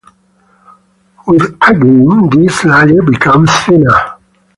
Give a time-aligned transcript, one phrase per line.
[1.27, 4.15] With ageing, this layer becomes thinner.